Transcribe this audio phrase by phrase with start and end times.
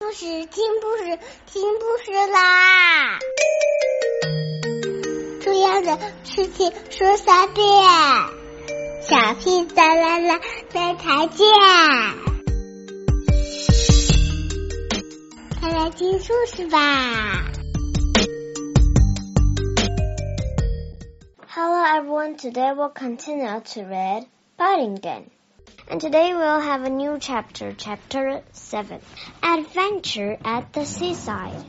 [0.00, 3.18] 故事听故事听故事啦！
[5.42, 7.66] 重要的事情说三遍，
[9.02, 10.40] 小屁哒啦啦，
[10.72, 11.48] 明天见！
[15.60, 17.50] 快来听故事吧
[21.48, 24.26] ！Hello everyone, today we'll continue to read
[24.56, 25.24] Paddington.
[25.90, 29.00] And today we'll have a new chapter, chapter 7
[29.42, 31.64] Adventure at the Seaside.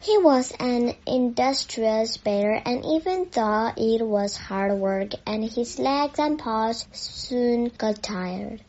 [0.00, 6.20] He was an industrious bear and even though it was hard work and his legs
[6.20, 8.62] and paws soon got tired.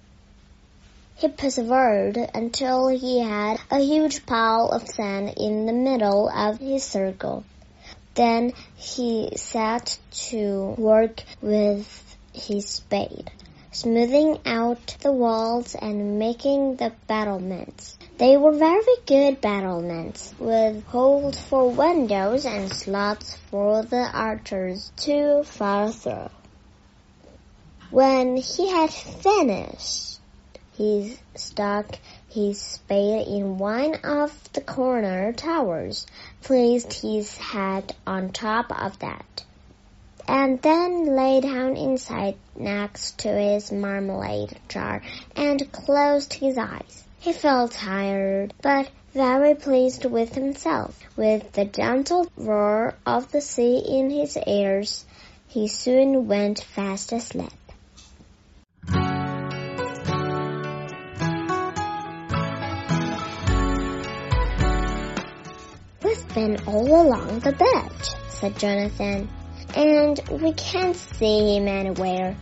[1.15, 6.83] He persevered until he had a huge pile of sand in the middle of his
[6.83, 7.43] circle.
[8.15, 9.97] Then he set
[10.29, 13.31] to work with his spade,
[13.71, 17.97] smoothing out the walls and making the battlements.
[18.17, 25.43] They were very good battlements, with holes for windows and slots for the archers to
[25.43, 26.29] fire through.
[27.89, 30.12] When he had finished,
[30.75, 36.07] he stuck his spade in one of the corner towers,
[36.41, 39.43] placed his head on top of that,
[40.27, 45.01] and then lay down inside next to his marmalade jar
[45.35, 47.03] and closed his eyes.
[47.19, 50.99] He felt tired, but very pleased with himself.
[51.15, 55.05] With the gentle roar of the sea in his ears,
[55.47, 57.51] he soon went fast asleep.
[66.33, 69.29] Been all along the beach, said Jonathan,
[69.75, 72.35] and we can't see him anywhere.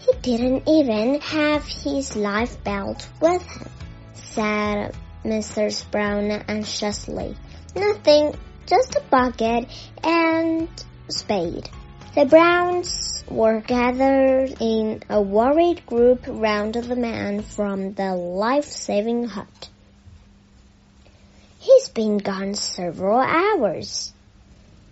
[0.00, 3.68] He didn't even have his life belt with him,
[4.14, 5.90] said Mrs.
[5.90, 7.36] Brown anxiously.
[7.74, 8.34] Nothing,
[8.66, 9.68] just a bucket
[10.02, 10.68] and
[11.08, 11.68] spade.
[12.14, 19.68] The Browns were gathered in a worried group round the man from the life-saving hut.
[21.68, 24.14] He's been gone several hours,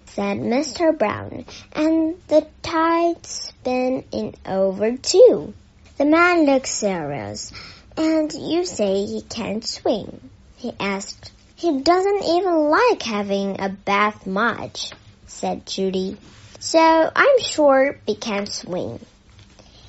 [0.04, 0.96] said Mr.
[0.96, 5.54] Brown, and the tide's been in over too.
[5.96, 7.50] The man looked serious.
[7.96, 10.28] And you say he can't swim?
[10.56, 11.32] he asked.
[11.54, 14.90] He doesn't even like having a bath much,
[15.26, 16.18] said Judy.
[16.60, 19.00] So I'm sure he can't swim.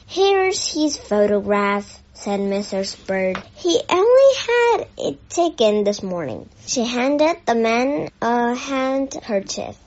[0.05, 3.05] Here's his photograph said Mrs.
[3.05, 3.37] Bird.
[3.53, 6.49] He only had it taken this morning.
[6.65, 9.77] She handed the man a handkerchief.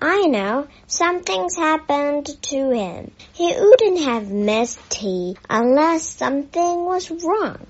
[0.00, 3.12] I know, something's happened to him.
[3.32, 7.66] He wouldn't have missed tea unless something was wrong.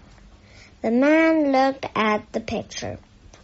[0.81, 2.99] The man looked at the picture.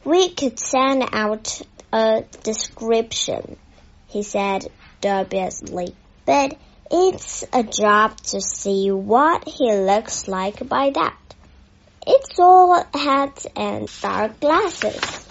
[0.05, 1.63] We could send out
[1.93, 3.57] a description,
[4.09, 4.67] he said
[5.01, 5.95] dubiously.
[6.27, 6.57] But
[6.91, 11.17] it's a job to see what he looks like by that.
[12.07, 15.27] It's all hat and dark glasses.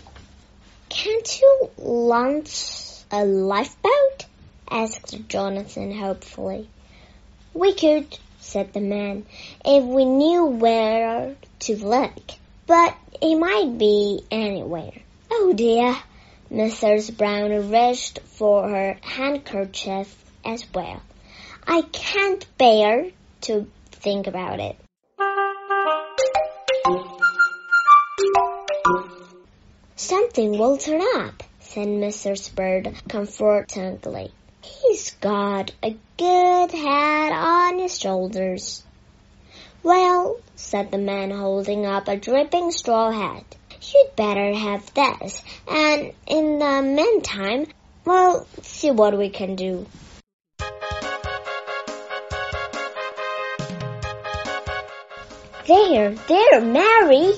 [0.90, 4.26] Can't you launch a lifeboat?
[4.70, 6.70] asked Jonathan hopefully.
[7.54, 9.26] We could, said the man,
[9.66, 12.14] if we knew where to look.
[12.68, 14.94] But it might be anywhere.
[15.32, 15.96] Oh dear.
[16.52, 17.18] Mrs.
[17.18, 21.02] Brown reached for her handkerchief as well.
[21.70, 23.12] I can't bear
[23.42, 24.78] to think about it.
[29.98, 32.56] Something will turn up, said Mrs.
[32.56, 34.32] Bird comfortingly.
[34.62, 38.84] He's got a good head on his shoulders.
[39.84, 46.14] Well, said the man holding up a dripping straw hat, you'd better have this, and
[46.28, 47.68] in the meantime,
[48.06, 49.86] we'll see what we can do.
[55.68, 57.34] There, there, Mary!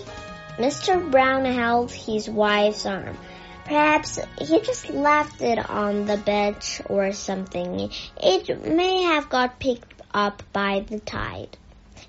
[0.60, 1.10] Mr.
[1.10, 3.18] Brown held his wife's arm.
[3.66, 7.90] Perhaps he just left it on the bench or something.
[8.22, 11.58] It may have got picked up by the tide.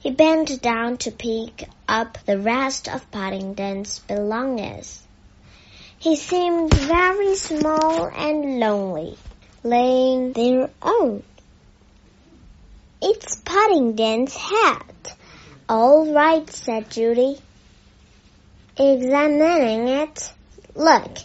[0.00, 5.02] He bent down to pick up the rest of Paddington's belongings.
[5.98, 9.16] He seemed very small and lonely,
[9.62, 11.22] laying there alone.
[13.00, 15.14] It's Paddington's hat,
[15.70, 17.38] all right, said Judy.
[18.76, 20.32] Examining it.
[20.74, 21.18] Look,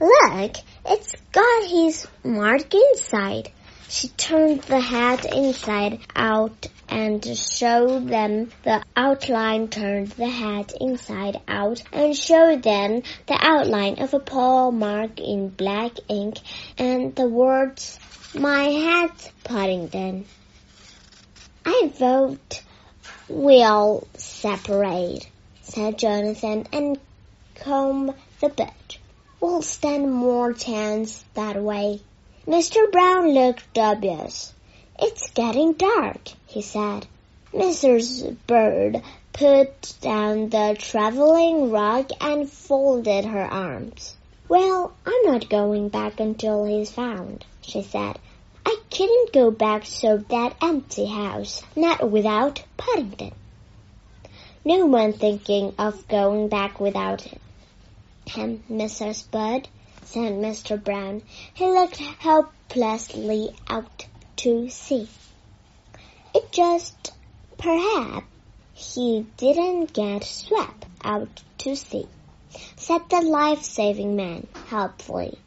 [0.00, 0.56] look,
[0.86, 3.50] It's got his mark inside.
[3.90, 11.42] She turned the hat inside out and showed them the outline, turned the hat inside
[11.46, 16.38] out and showed them the outline of a paw mark in black ink
[16.78, 17.98] and the words,
[18.34, 20.24] My hat, Paddington.
[21.66, 22.62] I vote
[23.28, 25.28] we'll separate,
[25.62, 26.98] said Jonathan, and
[27.54, 28.96] comb the bed.
[29.40, 32.00] We'll stand more chance that way.
[32.46, 32.90] Mr.
[32.90, 34.52] Brown looked dubious.
[34.98, 37.06] It's getting dark, he said.
[37.52, 38.36] Mrs.
[38.46, 39.02] Bird
[39.32, 44.16] put down the traveling rug and folded her arms.
[44.48, 48.18] Well, I'm not going back until he's found, she said.
[48.94, 53.32] Couldn't go back to that empty house, not without Paddington.
[54.66, 57.26] No one thinking of going back without
[58.26, 59.30] him, Mrs.
[59.30, 59.68] Bird
[60.04, 60.82] said Mr.
[60.82, 61.22] Brown.
[61.54, 64.06] He looked helplessly out
[64.36, 65.08] to sea.
[66.34, 67.12] It just
[67.56, 68.26] perhaps
[68.74, 72.06] he didn't get swept out to sea,
[72.76, 75.38] said the life-saving man helpfully.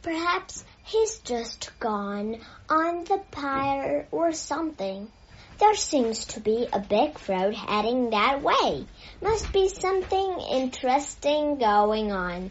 [0.00, 2.38] Perhaps he's just gone
[2.68, 5.10] on the pier or something.
[5.58, 8.86] There seems to be a big road heading that way.
[9.22, 12.50] Must be something interesting going on.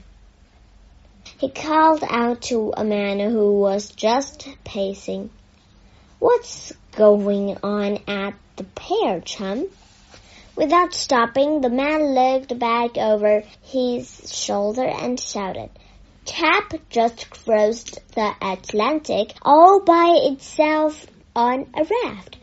[1.37, 5.29] He called out to a man who was just pacing.
[6.19, 9.67] What's going on at the pier, chum?
[10.55, 15.69] Without stopping, the man looked back over his shoulder and shouted.
[16.35, 22.37] Cap just crossed the Atlantic all by itself on a raft.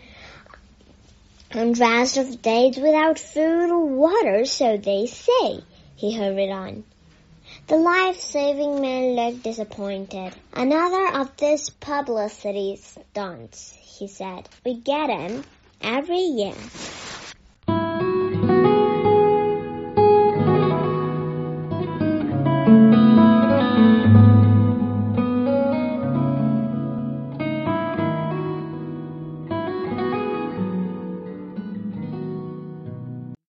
[1.50, 5.64] Hundreds of days without food or water, so they say,
[5.96, 6.84] he hurried on.
[7.66, 10.34] The life-saving man looked disappointed.
[10.52, 14.48] Another of these publicity stunts, he said.
[14.64, 15.42] We get 'em
[15.80, 16.54] every year.